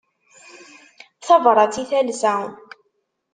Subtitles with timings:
[1.25, 2.33] Tabrat i talsa.